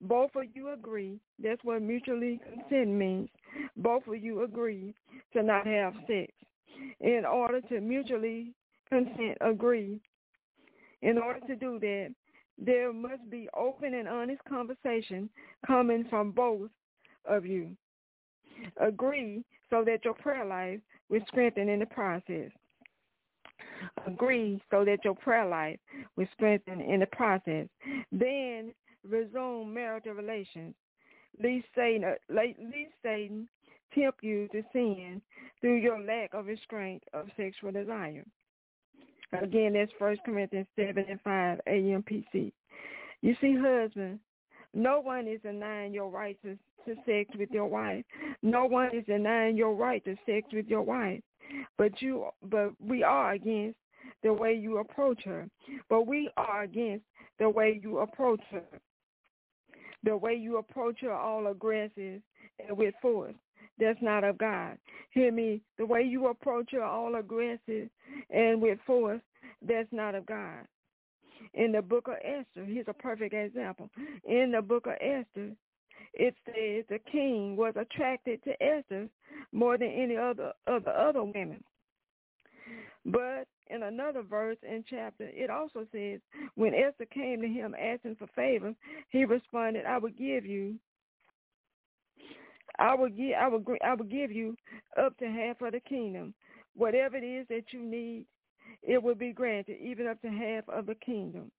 Both 0.00 0.30
of 0.36 0.44
you 0.54 0.72
agree. 0.72 1.18
That's 1.42 1.62
what 1.64 1.82
mutually 1.82 2.40
consent 2.44 2.88
means. 2.88 3.28
Both 3.76 4.06
of 4.06 4.16
you 4.16 4.42
agree 4.42 4.94
to 5.32 5.42
not 5.42 5.66
have 5.66 5.94
sex. 6.06 6.32
In 7.00 7.24
order 7.24 7.60
to 7.62 7.80
mutually 7.80 8.52
consent, 8.88 9.38
agree, 9.40 10.00
in 11.02 11.18
order 11.18 11.40
to 11.46 11.56
do 11.56 11.78
that, 11.80 12.14
there 12.58 12.92
must 12.92 13.28
be 13.30 13.48
open 13.56 13.94
and 13.94 14.08
honest 14.08 14.42
conversation 14.48 15.28
coming 15.66 16.04
from 16.08 16.30
both 16.30 16.70
of 17.26 17.44
you. 17.44 17.76
Agree 18.80 19.44
so 19.70 19.84
that 19.84 20.04
your 20.04 20.14
prayer 20.14 20.44
life 20.44 20.80
will 21.08 21.20
strengthen 21.28 21.68
in 21.68 21.80
the 21.80 21.86
process. 21.86 22.50
Agree 24.06 24.60
so 24.70 24.84
that 24.84 25.04
your 25.04 25.14
prayer 25.14 25.46
life 25.46 25.78
will 26.16 26.28
strengthen 26.34 26.80
in 26.80 27.00
the 27.00 27.06
process. 27.06 27.66
Then 28.12 28.72
resume 29.08 29.53
marital 29.74 30.14
relations. 30.14 30.74
Least 31.42 31.66
Satan, 31.74 32.04
uh, 32.04 32.14
least 32.32 32.92
Satan 33.02 33.48
tempt 33.94 34.22
you 34.22 34.48
to 34.48 34.62
sin 34.72 35.20
through 35.60 35.76
your 35.76 36.00
lack 36.00 36.32
of 36.34 36.46
restraint 36.46 37.02
of 37.12 37.26
sexual 37.36 37.72
desire. 37.72 38.24
Again, 39.42 39.72
that's 39.72 39.90
First 39.98 40.20
Corinthians 40.24 40.66
7 40.76 41.04
and 41.08 41.20
5 41.20 41.60
AMPC. 41.66 42.52
You 43.20 43.34
see, 43.40 43.56
husband, 43.60 44.20
no 44.74 45.00
one 45.00 45.26
is 45.26 45.40
denying 45.42 45.92
your 45.92 46.10
right 46.10 46.38
to, 46.42 46.56
to 46.84 47.00
sex 47.06 47.30
with 47.38 47.50
your 47.50 47.66
wife. 47.66 48.04
No 48.42 48.66
one 48.66 48.94
is 48.94 49.04
denying 49.06 49.56
your 49.56 49.74
right 49.74 50.04
to 50.04 50.14
sex 50.26 50.46
with 50.52 50.66
your 50.66 50.82
wife. 50.82 51.20
But 51.78 52.00
you, 52.00 52.26
but 52.42 52.72
we 52.80 53.02
are 53.02 53.32
against 53.32 53.78
the 54.22 54.32
way 54.32 54.54
you 54.54 54.78
approach 54.78 55.22
her. 55.24 55.48
But 55.88 56.06
we 56.06 56.30
are 56.36 56.62
against 56.62 57.04
the 57.38 57.48
way 57.48 57.80
you 57.82 57.98
approach 57.98 58.40
her. 58.50 58.62
The 60.04 60.16
way 60.16 60.34
you 60.34 60.58
approach 60.58 61.00
her 61.00 61.12
all 61.12 61.46
aggressive 61.46 62.20
and 62.66 62.76
with 62.76 62.94
force. 63.00 63.34
That's 63.78 64.00
not 64.02 64.22
of 64.22 64.38
God. 64.38 64.78
Hear 65.10 65.32
me. 65.32 65.60
The 65.78 65.86
way 65.86 66.02
you 66.02 66.28
approach 66.28 66.70
her 66.72 66.84
all 66.84 67.16
aggressive 67.16 67.88
and 68.30 68.60
with 68.60 68.78
force, 68.86 69.20
that's 69.66 69.88
not 69.90 70.14
of 70.14 70.26
God. 70.26 70.66
In 71.54 71.72
the 71.72 71.82
book 71.82 72.08
of 72.08 72.14
Esther, 72.24 72.64
here's 72.64 72.88
a 72.88 72.92
perfect 72.92 73.34
example. 73.34 73.90
In 74.24 74.52
the 74.52 74.62
book 74.62 74.86
of 74.86 74.94
Esther, 74.94 75.52
it 76.14 76.34
says 76.46 76.84
the 76.88 77.00
king 77.10 77.56
was 77.56 77.74
attracted 77.76 78.42
to 78.44 78.62
Esther 78.62 79.08
more 79.52 79.76
than 79.76 79.88
any 79.88 80.16
other 80.16 80.52
of 80.66 80.84
the 80.84 80.90
other 80.90 81.24
women. 81.24 81.62
But 83.04 83.46
in 83.68 83.82
another 83.82 84.22
verse 84.22 84.56
in 84.62 84.84
chapter, 84.88 85.28
it 85.32 85.50
also 85.50 85.86
says, 85.92 86.20
when 86.54 86.74
Esther 86.74 87.06
came 87.06 87.40
to 87.42 87.48
him 87.48 87.74
asking 87.78 88.16
for 88.16 88.28
favor, 88.34 88.74
he 89.10 89.24
responded, 89.24 89.84
I 89.86 89.98
will 89.98 90.10
give 90.10 90.46
you 90.46 90.76
I 92.78 92.94
will 92.94 93.08
give 93.08 93.34
I 93.40 93.48
will 93.48 93.62
I 93.84 93.94
will 93.94 94.04
give 94.04 94.32
you 94.32 94.56
up 94.98 95.16
to 95.18 95.26
half 95.26 95.60
of 95.60 95.72
the 95.72 95.80
kingdom. 95.80 96.34
Whatever 96.74 97.16
it 97.16 97.24
is 97.24 97.46
that 97.48 97.72
you 97.72 97.80
need, 97.80 98.26
it 98.82 99.00
will 99.00 99.14
be 99.14 99.32
granted, 99.32 99.76
even 99.80 100.08
up 100.08 100.20
to 100.22 100.28
half 100.28 100.68
of 100.68 100.86
the 100.86 100.96
kingdom. 100.96 101.52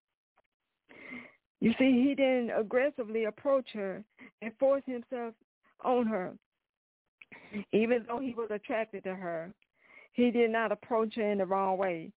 You 1.60 1.72
see, 1.78 2.04
he 2.06 2.14
didn't 2.14 2.50
aggressively 2.50 3.24
approach 3.24 3.68
her 3.72 4.04
and 4.42 4.52
force 4.58 4.82
himself 4.84 5.32
on 5.82 6.06
her. 6.06 6.34
Even 7.72 8.04
though 8.06 8.18
he 8.18 8.34
was 8.34 8.48
attracted 8.50 9.04
to 9.04 9.14
her, 9.14 9.52
he 10.16 10.30
did 10.30 10.50
not 10.50 10.72
approach 10.72 11.14
her 11.16 11.30
in 11.30 11.38
the 11.38 11.44
wrong 11.44 11.76
way. 11.76 12.10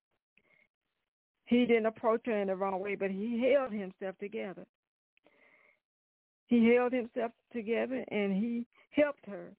He 1.48 1.66
didn't 1.66 1.86
approach 1.86 2.22
her 2.28 2.42
in 2.42 2.48
the 2.48 2.56
wrong 2.56 2.80
way, 2.80 2.96
but 2.96 3.12
he 3.12 3.46
held 3.52 3.74
himself 3.74 4.18
together. 4.20 4.66
He 6.48 6.74
held 6.74 6.94
himself 6.94 7.34
together 7.52 8.06
and 8.10 8.34
he 8.34 8.66
helped 8.92 9.26
her. 9.28 9.52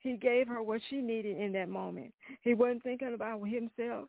He 0.00 0.16
gave 0.16 0.48
her 0.48 0.62
what 0.62 0.80
she 0.90 0.96
needed 0.96 1.38
in 1.38 1.52
that 1.52 1.68
moment. 1.68 2.12
He 2.42 2.54
wasn't 2.54 2.82
thinking 2.82 3.14
about 3.14 3.40
himself, 3.46 4.08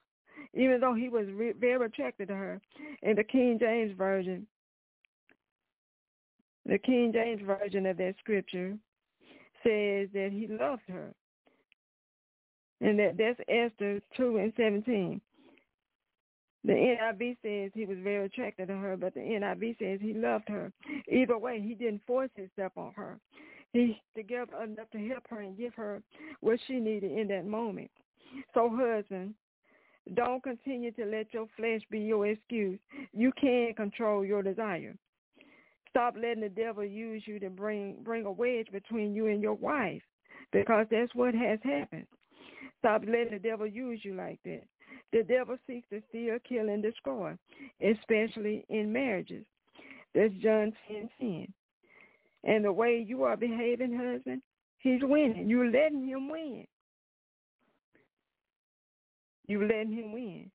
even 0.55 0.79
though 0.81 0.95
he 0.95 1.09
was 1.09 1.27
re- 1.31 1.53
very 1.53 1.85
attracted 1.85 2.29
to 2.29 2.35
her. 2.35 2.59
In 3.03 3.15
the 3.15 3.23
King 3.23 3.59
James 3.59 3.95
Version, 3.95 4.47
the 6.65 6.79
King 6.79 7.11
James 7.13 7.41
Version 7.45 7.85
of 7.85 7.97
that 7.97 8.15
scripture 8.19 8.75
says 9.61 10.09
that 10.13 10.29
he 10.31 10.47
loved 10.49 10.81
her. 10.87 11.13
And 12.81 12.99
that, 12.99 13.17
that's 13.17 13.39
Esther 13.47 14.01
2 14.15 14.37
and 14.37 14.53
17. 14.55 15.21
The 16.63 16.73
NIV 16.73 17.37
says 17.41 17.71
he 17.73 17.85
was 17.85 17.97
very 18.03 18.25
attracted 18.25 18.67
to 18.67 18.75
her, 18.75 18.97
but 18.97 19.13
the 19.13 19.21
NIV 19.21 19.77
says 19.79 19.99
he 20.01 20.13
loved 20.13 20.49
her. 20.49 20.71
Either 21.09 21.37
way, 21.37 21.61
he 21.61 21.73
didn't 21.73 22.01
force 22.05 22.29
himself 22.35 22.73
on 22.75 22.91
her. 22.95 23.19
He 23.73 24.01
together 24.15 24.63
enough 24.63 24.89
to 24.91 25.07
help 25.07 25.23
her 25.29 25.41
and 25.41 25.57
give 25.57 25.73
her 25.75 26.01
what 26.41 26.59
she 26.67 26.73
needed 26.73 27.11
in 27.11 27.27
that 27.29 27.45
moment. 27.45 27.91
So 28.53 28.69
husband, 28.69 29.33
don't 30.13 30.43
continue 30.43 30.91
to 30.93 31.05
let 31.05 31.33
your 31.33 31.47
flesh 31.55 31.81
be 31.89 31.99
your 31.99 32.27
excuse. 32.27 32.79
You 33.13 33.31
can 33.39 33.73
control 33.75 34.25
your 34.25 34.41
desire. 34.41 34.95
Stop 35.89 36.15
letting 36.19 36.41
the 36.41 36.49
devil 36.49 36.83
use 36.83 37.23
you 37.25 37.39
to 37.39 37.49
bring 37.49 37.97
bring 38.03 38.25
a 38.25 38.31
wedge 38.31 38.67
between 38.71 39.15
you 39.15 39.27
and 39.27 39.41
your 39.41 39.53
wife 39.53 40.01
because 40.51 40.85
that's 40.91 41.13
what 41.15 41.33
has 41.33 41.59
happened. 41.63 42.07
Stop 42.79 43.03
letting 43.07 43.33
the 43.33 43.39
devil 43.39 43.67
use 43.67 44.01
you 44.03 44.13
like 44.13 44.39
that. 44.45 44.63
The 45.11 45.23
devil 45.23 45.57
seeks 45.65 45.87
to 45.89 46.01
steal, 46.09 46.37
kill, 46.47 46.69
and 46.69 46.83
destroy, 46.83 47.33
especially 47.81 48.65
in 48.69 48.91
marriages. 48.91 49.45
That's 50.13 50.33
John 50.35 50.73
10, 50.87 51.09
10. 51.19 51.53
And 52.43 52.65
the 52.65 52.71
way 52.71 53.03
you 53.07 53.23
are 53.23 53.37
behaving, 53.37 53.97
husband, 53.97 54.41
he's 54.79 55.01
winning. 55.03 55.49
You're 55.49 55.71
letting 55.71 56.07
him 56.07 56.29
win. 56.29 56.65
You're 59.47 59.67
letting 59.67 59.93
him 59.93 60.13
win. 60.13 60.51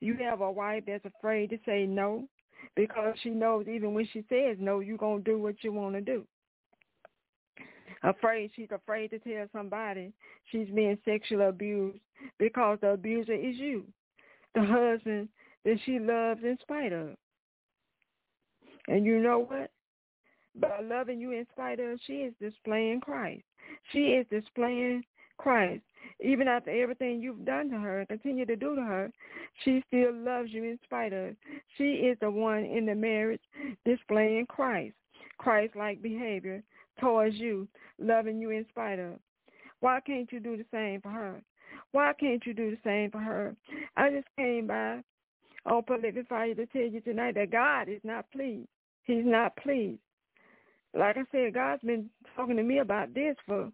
You 0.00 0.16
have 0.20 0.40
a 0.40 0.50
wife 0.50 0.84
that's 0.86 1.04
afraid 1.04 1.50
to 1.50 1.58
say 1.66 1.86
no 1.86 2.28
because 2.76 3.14
she 3.22 3.30
knows 3.30 3.66
even 3.68 3.94
when 3.94 4.06
she 4.12 4.24
says 4.28 4.56
no, 4.58 4.80
you're 4.80 4.98
going 4.98 5.24
to 5.24 5.30
do 5.30 5.38
what 5.38 5.56
you 5.62 5.72
want 5.72 5.94
to 5.94 6.00
do. 6.00 6.24
Afraid, 8.04 8.50
she's 8.54 8.70
afraid 8.70 9.08
to 9.08 9.18
tell 9.18 9.46
somebody 9.52 10.12
she's 10.52 10.68
being 10.68 10.98
sexually 11.06 11.46
abused 11.46 11.98
because 12.38 12.78
the 12.82 12.90
abuser 12.90 13.32
is 13.32 13.56
you, 13.56 13.84
the 14.54 14.62
husband 14.62 15.28
that 15.64 15.78
she 15.86 15.98
loves 15.98 16.42
in 16.44 16.58
spite 16.60 16.92
of. 16.92 17.16
And 18.88 19.06
you 19.06 19.18
know 19.20 19.46
what? 19.48 19.70
By 20.54 20.80
loving 20.82 21.18
you 21.18 21.32
in 21.32 21.46
spite 21.52 21.80
of, 21.80 21.98
she 22.06 22.12
is 22.18 22.34
displaying 22.40 23.00
Christ. 23.00 23.42
She 23.90 23.98
is 23.98 24.26
displaying 24.30 25.02
Christ. 25.38 25.82
Even 26.20 26.46
after 26.46 26.70
everything 26.70 27.22
you've 27.22 27.46
done 27.46 27.70
to 27.70 27.78
her 27.78 28.00
and 28.00 28.08
continue 28.08 28.44
to 28.44 28.54
do 28.54 28.76
to 28.76 28.82
her, 28.82 29.10
she 29.64 29.82
still 29.88 30.12
loves 30.12 30.52
you 30.52 30.62
in 30.64 30.78
spite 30.84 31.14
of. 31.14 31.34
She 31.78 31.84
is 31.84 32.18
the 32.20 32.30
one 32.30 32.64
in 32.64 32.84
the 32.84 32.94
marriage 32.94 33.40
displaying 33.86 34.44
Christ, 34.46 34.94
Christ-like 35.38 36.02
behavior 36.02 36.62
towards 37.00 37.36
you, 37.36 37.68
loving 37.98 38.40
you 38.40 38.50
in 38.50 38.66
spite 38.68 38.98
of. 38.98 39.14
Why 39.80 40.00
can't 40.00 40.30
you 40.32 40.40
do 40.40 40.56
the 40.56 40.64
same 40.72 41.00
for 41.00 41.10
her? 41.10 41.42
Why 41.92 42.12
can't 42.18 42.44
you 42.46 42.54
do 42.54 42.70
the 42.70 42.78
same 42.84 43.10
for 43.10 43.18
her? 43.18 43.54
I 43.96 44.10
just 44.10 44.28
came 44.36 44.66
by 44.66 45.00
on 45.66 45.82
Prolific 45.82 46.28
Fire 46.28 46.54
to 46.54 46.66
tell 46.66 46.82
you 46.82 47.00
tonight 47.00 47.34
that 47.36 47.50
God 47.50 47.88
is 47.88 48.00
not 48.04 48.30
pleased. 48.30 48.68
He's 49.04 49.24
not 49.24 49.56
pleased. 49.56 50.00
Like 50.96 51.16
I 51.16 51.24
said, 51.32 51.54
God's 51.54 51.82
been 51.82 52.08
talking 52.36 52.56
to 52.56 52.62
me 52.62 52.78
about 52.78 53.14
this 53.14 53.36
for 53.46 53.70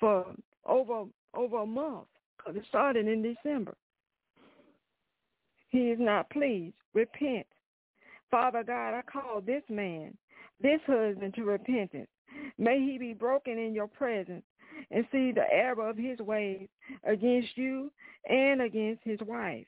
for 0.00 0.26
over 0.66 1.04
over 1.34 1.58
a 1.58 1.66
month 1.66 2.06
because 2.36 2.56
it 2.56 2.64
started 2.68 3.06
in 3.06 3.22
December. 3.22 3.74
He 5.70 5.90
is 5.90 5.98
not 6.00 6.30
pleased. 6.30 6.74
Repent. 6.94 7.46
Father 8.30 8.64
God, 8.64 8.94
I 8.94 9.02
call 9.02 9.40
this 9.40 9.62
man, 9.68 10.16
this 10.64 10.80
husband 10.86 11.34
to 11.34 11.44
repentance. 11.44 12.08
May 12.58 12.80
he 12.80 12.98
be 12.98 13.12
broken 13.12 13.58
in 13.58 13.74
your 13.74 13.86
presence 13.86 14.42
and 14.90 15.04
see 15.12 15.30
the 15.30 15.44
error 15.52 15.88
of 15.88 15.96
his 15.96 16.18
ways 16.18 16.68
against 17.04 17.56
you 17.56 17.92
and 18.28 18.62
against 18.62 19.02
his 19.04 19.20
wife. 19.26 19.66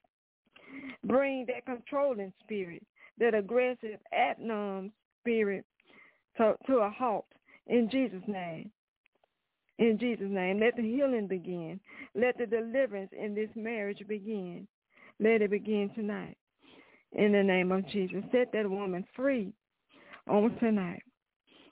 Bring 1.04 1.46
that 1.46 1.66
controlling 1.66 2.32
spirit, 2.42 2.82
that 3.18 3.34
aggressive, 3.34 4.00
ad 4.12 4.36
spirit 5.20 5.64
to, 6.38 6.54
to 6.66 6.78
a 6.78 6.90
halt 6.90 7.26
in 7.66 7.88
Jesus' 7.90 8.26
name. 8.26 8.70
In 9.78 9.98
Jesus' 9.98 10.30
name, 10.30 10.58
let 10.58 10.76
the 10.76 10.82
healing 10.82 11.26
begin. 11.26 11.78
Let 12.14 12.38
the 12.38 12.46
deliverance 12.46 13.10
in 13.12 13.34
this 13.34 13.50
marriage 13.54 14.02
begin. 14.08 14.66
Let 15.20 15.42
it 15.42 15.50
begin 15.50 15.90
tonight. 15.94 16.38
In 17.12 17.32
the 17.32 17.42
name 17.42 17.70
of 17.70 17.86
Jesus, 17.88 18.24
set 18.32 18.52
that 18.52 18.68
woman 18.68 19.04
free 19.14 19.52
on 20.28 20.56
tonight. 20.58 21.02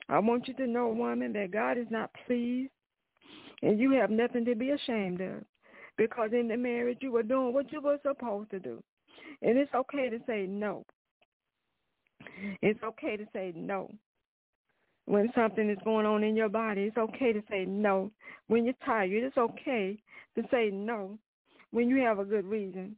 I 0.09 0.19
want 0.19 0.49
you 0.49 0.55
to 0.55 0.67
know, 0.67 0.88
woman, 0.88 1.33
that 1.33 1.51
God 1.51 1.79
is 1.79 1.87
not 1.90 2.11
pleased 2.27 2.71
and 3.62 3.81
you 3.81 3.93
have 3.93 4.11
nothing 4.11 4.45
to 4.45 4.55
be 4.55 4.71
ashamed 4.71 5.21
of 5.21 5.43
because 5.97 6.31
in 6.33 6.49
the 6.49 6.57
marriage 6.57 6.99
you 7.01 7.12
were 7.12 7.23
doing 7.23 7.55
what 7.55 7.73
you 7.73 7.81
were 7.81 7.99
supposed 8.03 8.51
to 8.51 8.59
do. 8.59 8.83
And 9.43 9.57
it's 9.57 9.73
okay 9.75 10.11
to 10.11 10.19
say 10.27 10.47
no. 10.47 10.85
It's 12.62 12.83
okay 12.83 13.17
to 13.17 13.27
say 13.33 13.53
no 13.55 13.90
when 15.07 15.31
something 15.35 15.69
is 15.69 15.79
going 15.85 16.07
on 16.07 16.25
in 16.25 16.37
your 16.37 16.49
body. 16.49 16.83
It's 16.83 16.97
okay 16.97 17.33
to 17.33 17.43
say 17.51 17.64
no. 17.64 18.11
When 18.49 18.64
you're 18.64 18.75
tired, 18.85 19.11
it's 19.12 19.37
okay 19.37 19.99
to 20.37 20.43
say 20.51 20.71
no 20.73 21.19
when 21.71 21.88
you 21.88 22.03
have 22.03 22.19
a 22.19 22.25
good 22.25 22.45
reason. 22.45 22.97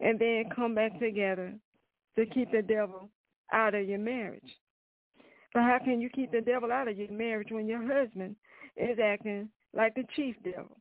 And 0.00 0.18
then 0.18 0.44
come 0.54 0.74
back 0.74 0.98
together 0.98 1.54
to 2.16 2.26
keep 2.26 2.50
the 2.52 2.62
devil 2.62 3.08
out 3.52 3.74
of 3.74 3.88
your 3.88 3.98
marriage. 3.98 4.42
But 5.52 5.62
how 5.62 5.78
can 5.82 6.00
you 6.00 6.08
keep 6.10 6.32
the 6.32 6.40
devil 6.40 6.72
out 6.72 6.88
of 6.88 6.96
your 6.96 7.10
marriage 7.10 7.48
when 7.50 7.66
your 7.66 7.82
husband 7.82 8.36
is 8.76 8.98
acting 9.02 9.48
like 9.72 9.94
the 9.94 10.04
chief 10.16 10.34
devil? 10.42 10.76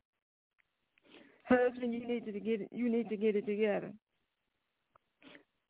Husband, 1.44 1.94
you 1.94 2.08
need 2.08 2.26
to 2.26 2.32
get 2.32 2.62
it, 2.62 2.70
you 2.72 2.90
need 2.90 3.10
to 3.10 3.18
get 3.18 3.36
it 3.36 3.46
together. 3.46 3.92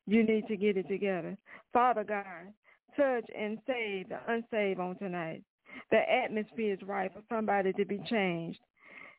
You 0.05 0.23
need 0.23 0.47
to 0.47 0.57
get 0.57 0.77
it 0.77 0.87
together. 0.87 1.37
Father 1.71 2.03
God, 2.03 2.53
touch 2.95 3.25
and 3.37 3.57
save 3.65 4.09
the 4.09 4.19
unsaved 4.27 4.79
on 4.79 4.97
tonight. 4.97 5.43
The 5.91 5.97
atmosphere 5.97 6.73
is 6.73 6.87
right 6.87 7.11
for 7.11 7.21
somebody 7.29 7.73
to 7.73 7.85
be 7.85 7.99
changed, 8.09 8.59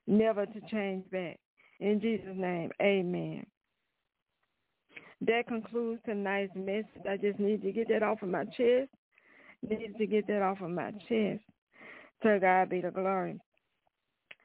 never 0.06 0.46
to 0.46 0.60
change 0.70 1.10
back. 1.10 1.38
In 1.80 2.00
Jesus' 2.00 2.36
name, 2.36 2.70
amen. 2.80 3.44
That 5.26 5.46
concludes 5.48 6.02
tonight's 6.04 6.54
message. 6.54 6.86
I 7.08 7.16
just 7.16 7.38
need 7.38 7.62
to 7.62 7.72
get 7.72 7.88
that 7.88 8.02
off 8.02 8.22
of 8.22 8.28
my 8.28 8.44
chest. 8.44 8.90
Need 9.62 9.94
to 9.96 10.06
get 10.06 10.26
that 10.26 10.42
off 10.42 10.60
of 10.60 10.70
my 10.70 10.90
chest. 11.08 11.42
To 12.22 12.38
God 12.38 12.68
be 12.68 12.80
the 12.80 12.90
glory. 12.90 13.40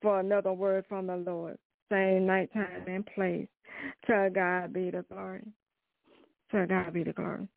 for 0.03 0.21
another 0.21 0.53
word 0.53 0.85
from 0.89 1.07
the 1.07 1.17
Lord. 1.17 1.57
Same 1.91 2.27
night, 2.27 2.53
time, 2.53 2.85
and 2.87 3.07
place. 3.07 3.49
To 4.07 4.31
God 4.35 4.73
be 4.73 4.91
the 4.91 5.05
glory. 5.11 5.43
To 6.53 6.67
God 6.67 6.93
be 6.93 7.05
the 7.05 7.13
glory. 7.13 7.49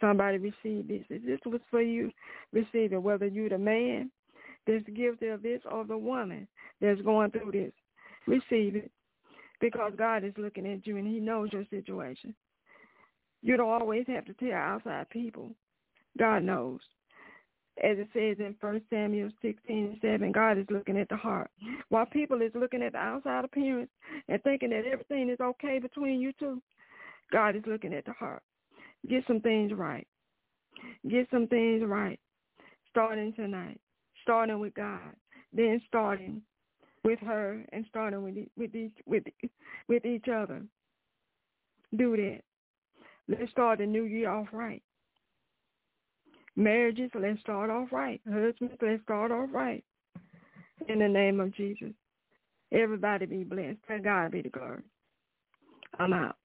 Somebody 0.00 0.38
receive 0.38 0.88
this. 0.88 1.04
This 1.08 1.40
was 1.46 1.60
for 1.70 1.80
you, 1.80 2.10
receive 2.52 2.92
it. 2.92 3.02
Whether 3.02 3.26
you're 3.26 3.48
the 3.48 3.58
man 3.58 4.10
that's 4.66 4.84
guilty 4.94 5.28
of 5.28 5.42
this 5.42 5.60
or 5.70 5.84
the 5.84 5.96
woman 5.96 6.46
that's 6.80 7.00
going 7.02 7.30
through 7.30 7.52
this, 7.52 7.72
receive 8.26 8.76
it. 8.76 8.90
Because 9.60 9.92
God 9.96 10.24
is 10.24 10.34
looking 10.36 10.66
at 10.66 10.86
you 10.86 10.96
and 10.96 11.06
he 11.06 11.20
knows 11.20 11.52
your 11.52 11.64
situation. 11.70 12.34
You 13.42 13.56
don't 13.56 13.70
always 13.70 14.04
have 14.08 14.24
to 14.26 14.34
tell 14.34 14.52
outside 14.52 15.08
people. 15.10 15.50
God 16.18 16.42
knows. 16.42 16.80
as 17.82 17.98
it 17.98 18.08
says 18.12 18.36
in 18.38 18.54
First 18.60 18.84
Samuel 18.88 19.30
16 19.42 19.58
and 19.68 19.98
7, 20.00 20.32
God 20.32 20.58
is 20.58 20.66
looking 20.70 20.96
at 20.96 21.08
the 21.08 21.16
heart. 21.16 21.50
While 21.88 22.06
people 22.06 22.40
is 22.40 22.52
looking 22.54 22.82
at 22.82 22.92
the 22.92 22.98
outside 22.98 23.44
appearance 23.44 23.90
and 24.28 24.42
thinking 24.42 24.70
that 24.70 24.84
everything 24.90 25.28
is 25.28 25.40
okay 25.40 25.78
between 25.80 26.20
you 26.20 26.32
two, 26.38 26.62
God 27.32 27.56
is 27.56 27.62
looking 27.66 27.94
at 27.94 28.04
the 28.04 28.12
heart. 28.12 28.42
Get 29.08 29.24
some 29.26 29.40
things 29.40 29.72
right. 29.72 30.06
Get 31.08 31.28
some 31.30 31.46
things 31.46 31.82
right. 31.84 32.18
Starting 32.90 33.32
tonight. 33.34 33.80
Starting 34.22 34.58
with 34.60 34.74
God. 34.74 35.00
Then 35.52 35.80
starting 35.86 36.42
with 37.04 37.18
her 37.20 37.64
and 37.72 37.84
starting 37.88 38.22
with 38.22 38.34
with 38.56 38.74
each 38.74 38.96
with 39.06 39.24
with 39.88 40.04
each 40.04 40.26
other. 40.28 40.62
Do 41.96 42.16
that. 42.16 42.40
Let's 43.28 43.50
start 43.52 43.78
the 43.78 43.86
new 43.86 44.04
year 44.04 44.30
off 44.30 44.48
right. 44.52 44.82
Marriages, 46.56 47.10
let's 47.14 47.40
start 47.40 47.70
off 47.70 47.88
right. 47.90 48.20
Husbands, 48.26 48.74
let's 48.80 49.02
start 49.02 49.32
off 49.32 49.48
right. 49.52 49.84
In 50.88 50.98
the 50.98 51.08
name 51.08 51.40
of 51.40 51.54
Jesus. 51.54 51.92
Everybody 52.72 53.26
be 53.26 53.44
blessed. 53.44 53.78
To 53.88 53.98
God 54.00 54.32
be 54.32 54.42
the 54.42 54.50
glory. 54.50 54.82
I'm 55.98 56.12
out. 56.12 56.36